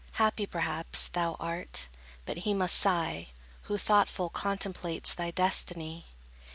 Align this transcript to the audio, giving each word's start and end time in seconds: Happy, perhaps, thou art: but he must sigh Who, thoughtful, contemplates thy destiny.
Happy, 0.13 0.47
perhaps, 0.47 1.09
thou 1.09 1.35
art: 1.39 1.87
but 2.25 2.37
he 2.37 2.55
must 2.55 2.75
sigh 2.75 3.27
Who, 3.69 3.77
thoughtful, 3.77 4.29
contemplates 4.31 5.13
thy 5.13 5.29
destiny. 5.29 6.07